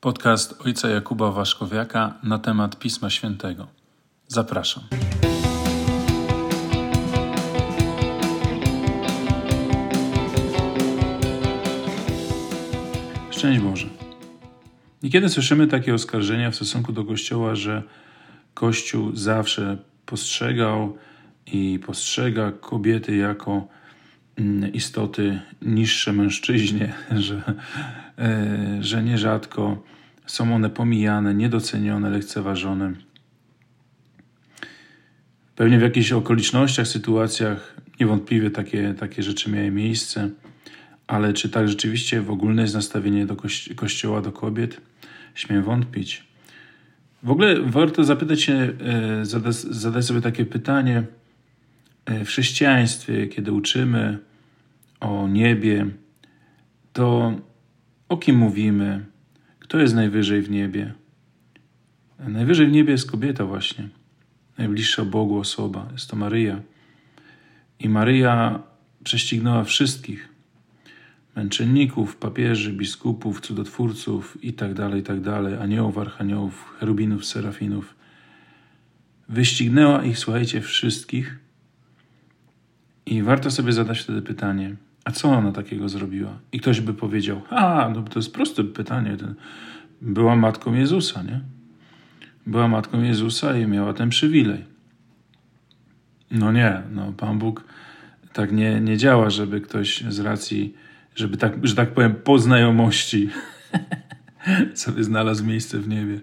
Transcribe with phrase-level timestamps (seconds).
[0.00, 3.66] Podcast ojca Jakuba Waszkowiaka na temat Pisma Świętego.
[4.28, 4.84] Zapraszam.
[13.30, 13.86] Szczęść Boże.
[15.02, 17.82] Niekiedy słyszymy takie oskarżenia w stosunku do Kościoła, że
[18.54, 20.96] Kościół zawsze postrzegał
[21.46, 23.68] i postrzega kobiety jako
[24.72, 26.92] istoty niższe mężczyźnie,
[27.26, 27.42] że,
[28.18, 29.82] e, że nierzadko
[30.26, 32.92] są one pomijane, niedocenione, lekceważone.
[35.56, 40.30] Pewnie w jakichś okolicznościach, sytuacjach niewątpliwie takie, takie rzeczy miały miejsce,
[41.06, 44.80] ale czy tak rzeczywiście w ogólne jest nastawienie do kości Kościoła do kobiet?
[45.34, 46.24] Śmiem wątpić.
[47.22, 51.02] W ogóle warto zapytać się, e, zadać, zadać sobie takie pytanie
[52.06, 54.18] e, w chrześcijaństwie, kiedy uczymy
[55.00, 55.86] o niebie,
[56.92, 57.34] to
[58.08, 59.04] o kim mówimy?
[59.58, 60.94] Kto jest najwyżej w niebie?
[62.18, 63.88] Najwyżej w niebie jest kobieta właśnie,
[64.58, 66.60] najbliższa Bogu osoba, jest to Maryja.
[67.80, 68.62] I Maryja
[69.04, 70.28] prześcignęła wszystkich
[71.36, 77.94] męczenników, papieży, biskupów, cudotwórców itd., tak itd., tak aniołów, archaniołów, cherubinów, serafinów.
[79.28, 81.38] Wyścignęła ich, słuchajcie, wszystkich.
[83.06, 84.76] I warto sobie zadać wtedy pytanie,
[85.08, 86.38] a co ona takiego zrobiła?
[86.52, 89.16] I ktoś by powiedział, a, no to jest proste pytanie.
[90.02, 91.40] Była matką Jezusa, nie?
[92.46, 94.64] Była matką Jezusa i miała ten przywilej.
[96.30, 97.64] No nie, no Pan Bóg
[98.32, 100.74] tak nie, nie działa, żeby ktoś z racji
[101.14, 103.28] żeby tak, że tak powiem, po znajomości
[104.74, 106.20] sobie znalazł miejsce w niebie.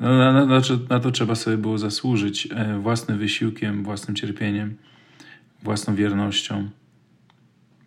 [0.00, 4.76] No, na, na, na, to trzeba sobie było zasłużyć e, własnym wysiłkiem, własnym cierpieniem,
[5.62, 6.70] własną wiernością.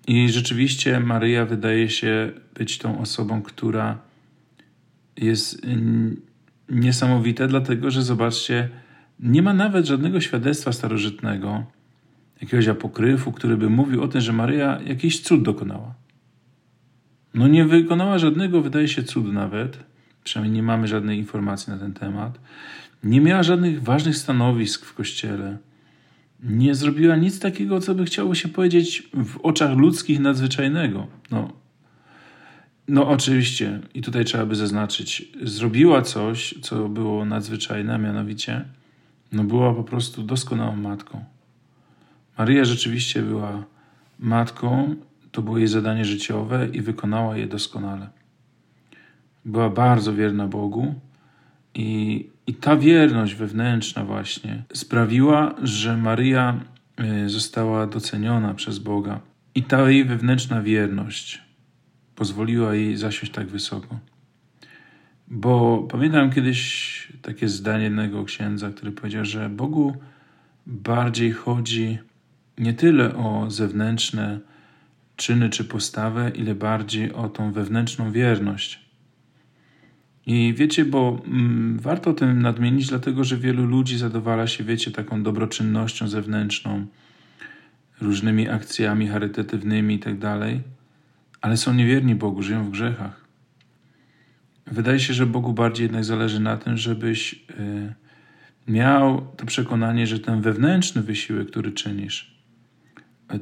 [0.08, 3.98] I rzeczywiście Maryja wydaje się być tą osobą, która
[5.18, 5.62] jest
[6.70, 8.70] niesamowita, dlatego że zobaczcie,
[9.20, 11.64] nie ma nawet żadnego świadectwa starożytnego,
[12.42, 15.94] jakiegoś apokryfu, który by mówił o tym, że Maryja jakiś cud dokonała.
[17.34, 19.78] No nie wykonała żadnego, wydaje się, cudu nawet.
[20.24, 22.40] Przynajmniej nie mamy żadnej informacji na ten temat.
[23.04, 25.58] Nie miała żadnych ważnych stanowisk w kościele.
[26.44, 31.08] Nie zrobiła nic takiego, co by chciało się powiedzieć w oczach ludzkich nadzwyczajnego.
[31.32, 31.54] No,
[32.88, 38.66] no oczywiście, i tutaj trzeba by zaznaczyć, zrobiła coś, co było nadzwyczajne, mianowicie
[39.32, 41.26] no była po prostu doskonałą matką.
[42.38, 43.64] Maryja rzeczywiście była
[44.20, 44.96] matką,
[45.32, 48.10] to było jej zadanie życiowe i wykonała je doskonale.
[49.46, 50.96] Była bardzo wierna Bogu
[51.76, 56.60] i, i ta wierność wewnętrzna właśnie sprawiła, że Maryja
[56.98, 59.20] e, została doceniona przez Boga.
[59.56, 61.42] I ta jej wewnętrzna wierność
[62.16, 64.00] pozwoliła jej zasiąść tak wysoko.
[65.28, 69.98] Bo pamiętam kiedyś takie zdanie jednego księdza, który powiedział, że Bogu
[70.68, 71.98] bardziej chodzi
[72.58, 74.40] nie tyle o zewnętrzne
[75.16, 78.83] czyny czy postawę, ile bardziej o tą wewnętrzną wierność.
[80.26, 84.92] I wiecie, bo mm, warto o tym nadmienić, dlatego że wielu ludzi zadowala się, wiecie,
[84.92, 86.86] taką dobroczynnością zewnętrzną,
[88.02, 90.14] różnymi akcjami charytatywnymi tak
[91.42, 93.24] ale są niewierni Bogu, żyją w grzechach.
[94.68, 97.94] Wydaje się, że Bogu bardziej jednak zależy na tym, żebyś y,
[98.68, 102.34] miał to przekonanie, że ten wewnętrzny wysiłek, który czynisz,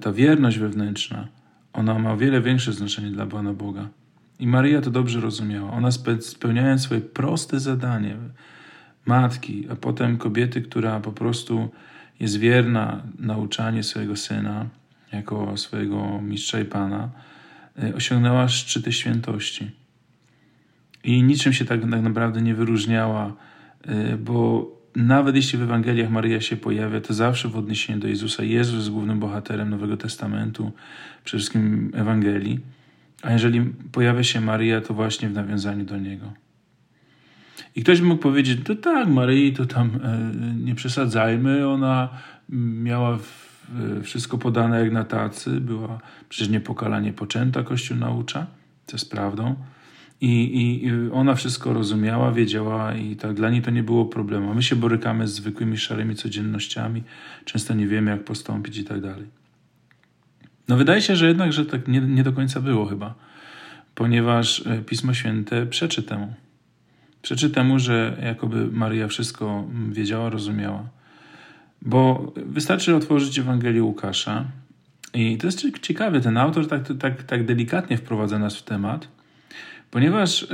[0.01, 1.27] ta wierność wewnętrzna,
[1.73, 3.89] ona ma o wiele większe znaczenie dla Pana Boga.
[4.41, 5.71] I Maryja to dobrze rozumiała.
[5.71, 8.17] Ona spełniając swoje proste zadanie,
[9.05, 11.69] matki, a potem kobiety, która po prostu
[12.19, 14.65] jest wierna nauczanie swojego syna
[15.13, 17.09] jako swojego mistrza i pana,
[17.83, 19.71] e, osiągnęła szczyty świętości.
[21.03, 23.33] I niczym się tak, tak naprawdę nie wyróżniała,
[23.87, 28.43] e, bo nawet jeśli w Ewangeliach Maryja się pojawia, to zawsze w odniesieniu do Jezusa.
[28.43, 30.71] Jezus jest głównym bohaterem Nowego Testamentu,
[31.23, 32.80] przede wszystkim Ewangelii.
[33.21, 33.61] A jeżeli
[33.91, 36.33] pojawia się Maryja, to właśnie w nawiązaniu do Niego.
[37.75, 40.17] I ktoś by mógł powiedzieć, to tak, Maryi to tam e,
[40.55, 42.09] nie przesadzajmy, ona
[42.49, 43.19] miała
[44.03, 48.47] wszystko podane jak na tacy, była przecież niepokalanie poczęta, Kościół naucza,
[48.85, 49.55] co jest prawdą.
[50.21, 54.53] I, I ona wszystko rozumiała, wiedziała i tak dla niej to nie było problemu.
[54.53, 57.03] My się borykamy z zwykłymi szarymi codziennościami,
[57.45, 59.40] często nie wiemy, jak postąpić i tak dalej.
[60.71, 63.15] No wydaje się, że jednak, że tak nie, nie do końca było chyba,
[63.95, 66.33] ponieważ e, Pismo Święte przeczy temu.
[67.21, 70.83] Przeczy temu, że jakoby Maria wszystko wiedziała, rozumiała.
[71.81, 74.45] Bo wystarczy otworzyć Ewangelię Łukasza
[75.13, 79.07] i to jest ciekawe, ten autor tak, tak, tak delikatnie wprowadza nas w temat–
[79.91, 80.47] Ponieważ y,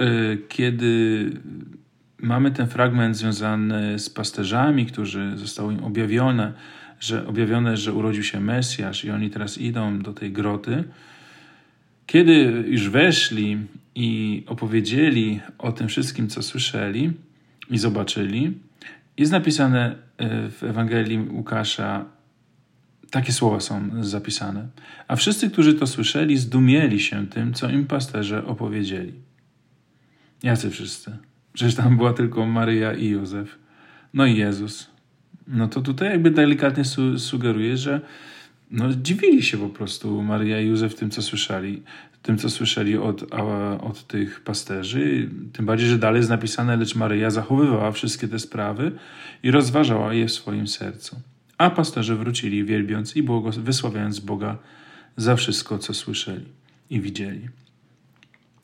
[0.50, 1.32] kiedy
[2.20, 6.54] mamy ten fragment związany z pasterzami, którzy zostało im objawione,
[7.00, 10.84] że objawione, że urodził się Mesjasz i oni teraz idą do tej groty,
[12.06, 12.34] kiedy
[12.68, 13.58] już weszli
[13.96, 17.12] i opowiedzieli o tym wszystkim, co słyszeli
[17.70, 18.58] i zobaczyli,
[19.18, 22.06] jest napisane e, w Ewangelii Łukasza,
[23.12, 24.68] takie słowa są zapisane.
[25.08, 29.14] A wszyscy, którzy to słyszeli, zdumieli się tym, co im pasterze opowiedzieli.
[30.44, 31.18] Jacy wszyscy?
[31.54, 33.58] Przecież tam była tylko Maryja i Józef.
[34.14, 34.97] No i Jezus.
[35.48, 38.02] No to tutaj jakby delikatnie su sugeruje, że
[38.72, 41.84] no, dziwili się po prostu Maryja i Józef tym, co słyszeli,
[42.22, 43.34] tym, co słyszeli od,
[43.82, 45.30] od tych pasterzy.
[45.54, 48.92] Tym bardziej, że dalej jest napisane, lecz Maryja zachowywała wszystkie te sprawy
[49.44, 51.16] i rozważała je w swoim sercu.
[51.58, 53.24] A pasterze wrócili, wielbiąc i
[53.58, 54.58] wysławiając Boga
[55.18, 56.46] za wszystko, co słyszeli
[56.90, 57.50] i widzieli.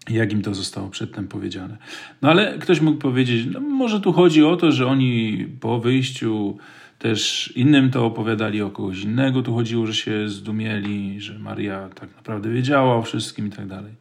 [0.10, 1.78] Jak im to zostało przedtem powiedziane.
[2.22, 6.58] No ale ktoś mógł powiedzieć, no może tu chodzi o to, że oni po wyjściu
[7.00, 9.42] też innym to opowiadali o kogoś innego.
[9.42, 13.92] Tu chodziło, że się zdumieli, że Maria tak naprawdę wiedziała o wszystkim i tak dalej.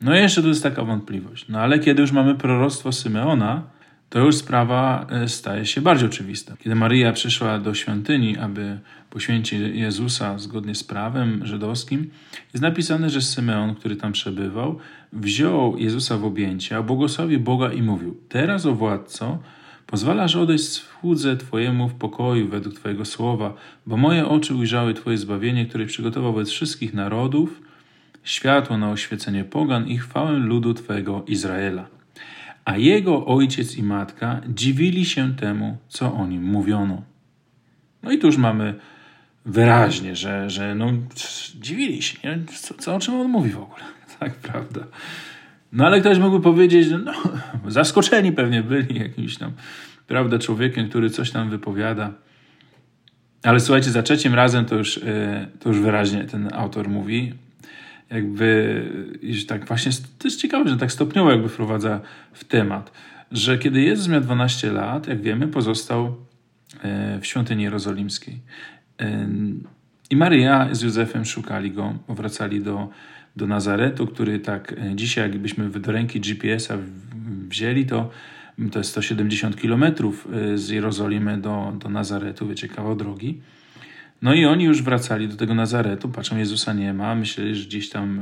[0.00, 1.48] No i jeszcze tu jest taka wątpliwość.
[1.48, 3.62] No ale kiedy już mamy proroctwo Symeona,
[4.08, 6.56] to już sprawa e, staje się bardziej oczywista.
[6.58, 8.78] Kiedy Maria przyszła do świątyni, aby
[9.10, 12.10] poświęcić Jezusa zgodnie z prawem żydowskim,
[12.52, 14.78] jest napisane, że Symeon, który tam przebywał,
[15.12, 19.38] wziął Jezusa w objęcie, a błogosławił Boga i mówił: Teraz, o władco,
[19.86, 23.54] Pozwalasz odejść słudze Twojemu w pokoju według Twojego słowa,
[23.86, 27.60] bo moje oczy ujrzały Twoje zbawienie, które przygotował wobec wszystkich narodów,
[28.22, 31.93] światło na oświecenie pogan i chwałę ludu Twojego Izraela.
[32.64, 37.02] A jego ojciec i matka dziwili się temu, co o nim mówiono.
[38.02, 38.74] No i tu już mamy
[39.44, 40.92] wyraźnie, że, że no,
[41.54, 42.44] dziwili się, nie?
[42.46, 43.84] Co, co, o czym on mówi w ogóle.
[44.20, 44.80] Tak, prawda.
[45.72, 47.12] No ale ktoś mógłby powiedzieć, że no,
[47.66, 49.52] zaskoczeni pewnie byli jakimś tam,
[50.06, 52.12] prawda, człowiekiem, który coś tam wypowiada.
[53.42, 57.32] Ale słuchajcie, za trzecim razem to już, e, to już wyraźnie ten autor mówi,
[58.14, 58.82] jakby,
[59.48, 62.00] tak właśnie, to jest ciekawe, że tak stopniowo jakby wprowadza
[62.32, 62.92] w temat,
[63.32, 66.16] że kiedy Jezus miał 12 lat, jak wiemy, pozostał
[66.82, 68.40] e, w świątyni jerozolimskiej.
[69.00, 69.28] E,
[70.10, 72.88] I Maryja z Józefem szukali go, wracali do
[73.36, 76.78] do Nazaretu, który tak e, dzisiaj, jakbyśmy do ręki GPS-a
[77.48, 78.10] wzięli, to
[78.72, 83.40] to jest 170 kilometrów z Jerozolimy do, do Nazaretu, wiecie, kawał drogi.
[84.24, 87.90] No i oni już wracali do tego Nazaretu, patrzą, Jezusa nie ma, myśleli, że gdzieś
[87.90, 88.20] tam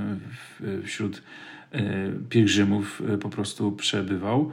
[0.84, 1.22] wśród
[1.72, 1.82] e,
[2.28, 4.52] pielgrzymów po prostu przebywał.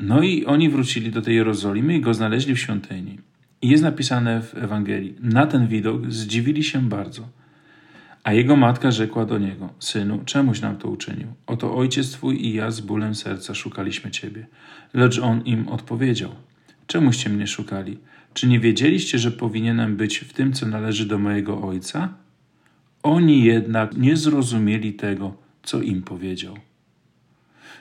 [0.00, 3.18] No i oni wrócili do tej Jerozolimy i go znaleźli w świątyni.
[3.62, 7.28] I jest napisane w Ewangelii, na ten widok zdziwili się bardzo–
[8.24, 11.28] a jego matka rzekła do niego: Synu, czemuś nam to uczynił?
[11.46, 14.46] Oto ojciec twój i ja z bólem serca szukaliśmy ciebie.
[14.94, 16.30] Lecz on im odpowiedział:
[16.86, 17.98] Czemuście mnie szukali?
[18.34, 22.14] Czy nie wiedzieliście, że powinienem być w tym, co należy do mojego ojca?
[23.02, 26.56] Oni jednak nie zrozumieli tego, co im powiedział.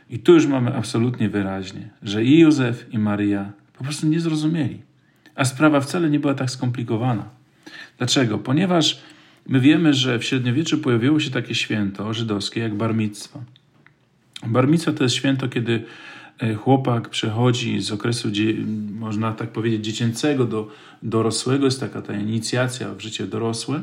[0.10, 4.82] I tu już mamy absolutnie wyraźnie, że i Józef, i Maryja po prostu nie zrozumieli.
[5.36, 7.30] A sprawa wcale nie była tak skomplikowana.
[7.98, 8.38] Dlaczego?
[8.38, 9.02] Ponieważ
[9.48, 13.44] My wiemy, że w średniowieczu pojawiło się takie święto żydowskie jak barmictwo.
[14.48, 15.84] Barmictwo to jest święto, kiedy
[16.58, 18.28] chłopak przechodzi z okresu,
[19.00, 20.68] można tak powiedzieć, dziecięcego do
[21.04, 21.66] dorosłego.
[21.66, 23.82] Jest taka ta inicjacja w życie dorosłe.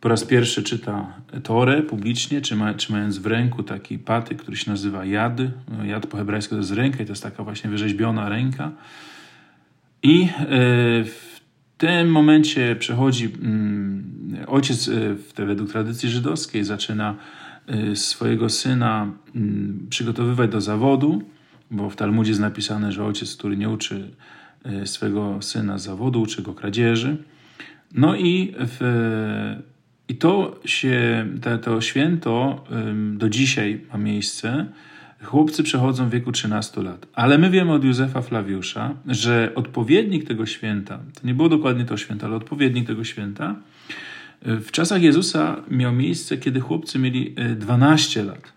[0.00, 2.40] Po raz pierwszy czyta Torę publicznie,
[2.76, 5.38] trzymając w ręku taki patyk, który się nazywa jad.
[5.78, 8.72] No, jad po hebrajsku to jest ręka i to jest taka właśnie wyrzeźbiona ręka.
[10.02, 10.28] I e,
[11.04, 11.40] w
[11.78, 14.04] tym momencie przechodzi mm,
[14.46, 14.88] ojciec
[15.38, 17.16] e, według tradycji żydowskiej zaczyna
[17.66, 21.22] e, swojego syna mm, przygotowywać do zawodu,
[21.70, 24.10] bo w Talmudzie jest napisane, że ojciec, który nie uczy
[24.64, 27.16] e, swego syna zawodu, uczy go kradzieży.
[27.94, 28.78] No i, w,
[30.08, 32.64] i to się, to, to święto
[33.12, 34.66] do dzisiaj ma miejsce.
[35.22, 37.06] Chłopcy przechodzą w wieku 13 lat.
[37.12, 41.96] Ale my wiemy od Józefa Flawiusza, że odpowiednik tego święta, to nie było dokładnie to
[41.96, 43.56] święto, ale odpowiednik tego święta,
[44.42, 48.52] w czasach Jezusa miał miejsce, kiedy chłopcy mieli 12 e, lat.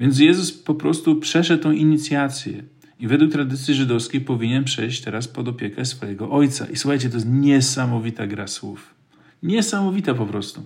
[0.00, 2.62] Więc Jezus po prostu przeszedł tą inicjację
[3.00, 6.66] i według tradycji żydowskiej powinien przejść teraz pod opiekę swojego ojca.
[6.66, 8.94] I słuchajcie, to jest niesamowita gra słów.
[9.42, 10.62] Niesamowita po prostu.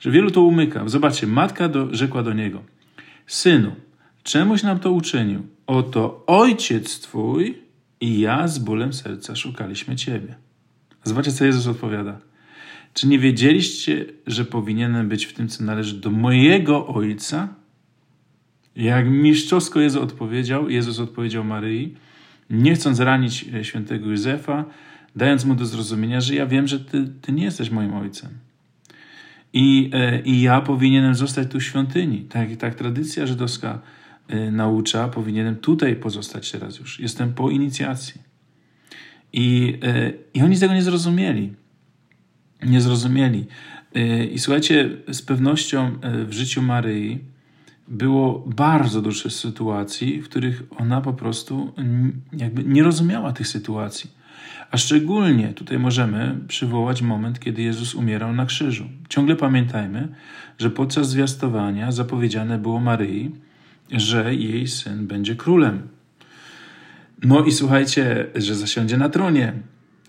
[0.00, 0.88] Że wielu to umyka.
[0.88, 2.62] Zobaczcie, matka do, rzekła do niego:
[3.26, 3.72] Synu,
[4.22, 5.42] czemuś nam to uczynił?
[5.66, 7.58] Oto ojciec twój
[8.00, 10.34] i ja z bólem serca szukaliśmy ciebie.
[11.04, 12.20] Zobaczcie, co Jezus odpowiada.
[12.94, 17.63] Czy nie wiedzieliście, że powinienem być w tym, co należy do mojego ojca?
[18.76, 21.94] Jak mistrzowsko Jezus odpowiedział, Jezus odpowiedział Maryi,
[22.50, 24.64] nie chcąc ranić e, świętego Józefa,
[25.16, 28.30] dając mu do zrozumienia, że ja wiem, że ty, ty nie jesteś moim ojcem.
[29.52, 32.20] I, e, I ja powinienem zostać tu w świątyni.
[32.20, 33.80] Tak, tak tradycja żydowska
[34.28, 37.00] e, naucza, powinienem tutaj pozostać teraz już.
[37.00, 38.20] Jestem po inicjacji.
[39.32, 39.78] I,
[40.34, 41.52] I oni tego nie zrozumieli.
[42.62, 43.46] Nie zrozumieli.
[44.32, 47.18] I słuchajcie, z pewnością w życiu Maryi
[47.88, 51.72] było bardzo dużo sytuacji, w których ona po prostu
[52.32, 54.10] jakby nie rozumiała tych sytuacji.
[54.70, 58.84] A szczególnie tutaj możemy przywołać moment, kiedy Jezus umierał na krzyżu.
[59.08, 60.08] Ciągle pamiętajmy,
[60.58, 63.30] że podczas zwiastowania zapowiedziane było Maryi,
[63.92, 65.88] że jej syn będzie królem.
[67.22, 69.52] No i słuchajcie, że zasiądzie na tronie.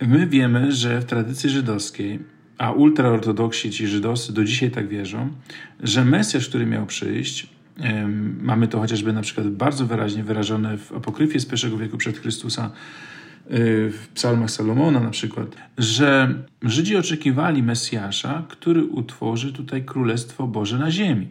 [0.02, 2.20] My wiemy, że w tradycji żydowskiej,
[2.58, 5.30] a ultraortodoksi, ci żydowscy do dzisiaj tak wierzą,
[5.84, 7.55] że Mesjasz, który miał przyjść,
[8.42, 12.72] Mamy to chociażby na przykład bardzo wyraźnie wyrażone w apokryfie z pierwszego wieku przed Chrystusa,
[13.52, 20.78] y, w psalmach Salomona na przykład, że Żydzi oczekiwali Mesjasza, który utworzy tutaj Królestwo Boże
[20.78, 21.28] na ziemi.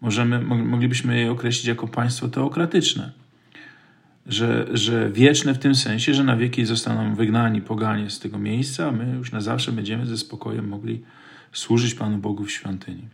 [0.00, 3.12] Możemy, moglibyśmy je określić jako państwo teokratyczne.
[4.26, 8.88] Że, że wieczne w tym sensie, że na wieki zostaną wygnani poganie z tego miejsca,
[8.88, 11.02] a my już na zawsze będziemy ze spokojem mogli
[11.52, 13.08] służyć Panu Bogu w świątyni.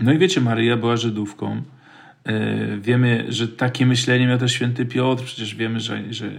[0.00, 1.79] No i wiecie, Maryja była Żydówką, E,
[2.80, 6.30] wiemy, że takie myślenie miał też święty Piotr, przecież wiemy, że, że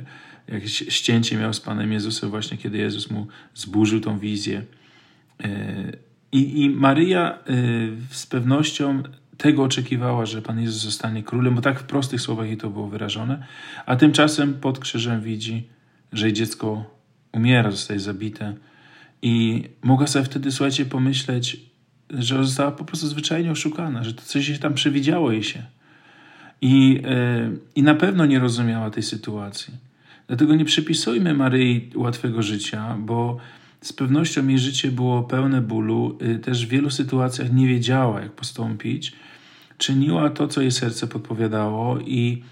[0.48, 4.64] jakieś ścięcie miał z Panem Jezusem właśnie, kiedy Jezus mu zburzył tą wizję.
[5.44, 5.48] E,
[6.32, 7.38] I, i Maryja e,
[8.10, 9.04] z pewnością
[9.38, 12.88] tego oczekiwała, że Pan Jezus zostanie królem, bo tak w prostych słowach jej to było
[12.88, 13.46] wyrażone,
[13.86, 15.68] a tymczasem pod krzyżem widzi,
[16.14, 16.86] że jej dziecko
[17.32, 18.56] umiera, zostaje zabite.
[19.22, 21.71] I mogła sobie wtedy, słuchajcie, pomyśleć,
[22.20, 25.64] że została po prostu zwyczajnie oszukana, że to coś się tam przewidziało jej się.
[26.62, 29.74] I, yy, I na pewno nie rozumiała tej sytuacji.
[30.28, 33.38] Dlatego nie przypisujmy Maryi łatwego życia, bo
[33.82, 38.32] z pewnością jej życie było pełne bólu, yy, też w wielu sytuacjach nie wiedziała, jak
[38.32, 39.14] postąpić.
[39.78, 42.44] Czyniła to, co jej serce podpowiadało i,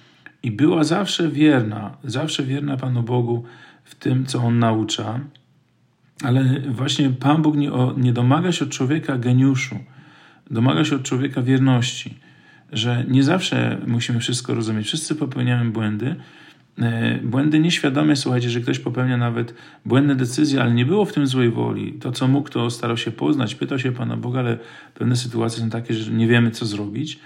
[0.43, 3.43] i była zawsze wierna, zawsze wierna Panu Bogu
[3.83, 5.19] w tym, co On naucza.
[6.23, 9.79] Ale właśnie Pan Bóg nie, nie domaga się od człowieka geniuszu,
[10.51, 12.17] domaga się od człowieka wierności,
[12.71, 14.87] że nie zawsze musimy wszystko rozumieć.
[14.87, 16.15] Wszyscy popełniamy błędy.
[16.81, 19.53] E, błędy nieświadome, słuchajcie, że ktoś popełnia nawet
[19.85, 21.93] błędne decyzje, ale nie było w tym złej woli.
[21.93, 24.57] To, co mógł, to starał się poznać, pytał się Pana Boga, ale
[24.93, 27.19] pewne sytuacje są takie, że nie wiemy, co zrobić.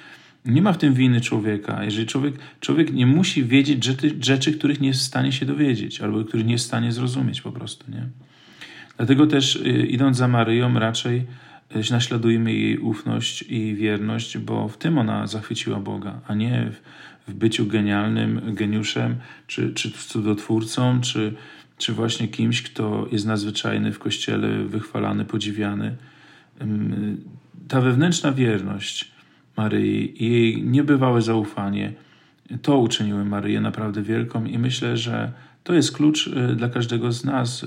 [0.46, 1.84] Nie ma w tym winy człowieka.
[1.84, 6.02] Jeżeli człowiek, człowiek nie musi wiedzieć rzeczy, rzeczy, których nie jest w stanie się dowiedzieć,
[6.02, 8.08] albo których nie jest w stanie zrozumieć po prostu, nie?
[8.98, 11.26] Dlatego też y, idąc za Maryją raczej
[11.76, 17.32] y, naśladujmy jej ufność i wierność, bo w tym ona zachwyciła Boga, a nie w,
[17.32, 19.16] w byciu genialnym geniuszem,
[19.48, 21.34] czy, czy cudotwórcą, czy,
[21.78, 25.96] czy właśnie kimś, kto jest nadzwyczajny w kościele, wychwalany, podziwiany.
[27.68, 29.12] Ta wewnętrzna wierność
[29.58, 31.94] Maryi i jej niebywałe zaufanie
[32.62, 35.32] to uczyniły Maryję naprawdę wielką i myślę, że
[35.64, 37.66] to jest klucz y, dla każdego z nas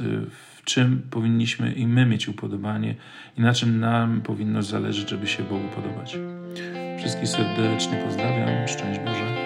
[0.67, 2.95] czym powinniśmy i my mieć upodobanie
[3.39, 6.19] i na czym nam powinno zależeć, żeby się Bogu podobać.
[6.99, 8.69] Wszystkich serdecznie pozdrawiam.
[8.69, 9.46] Szczęść Boże.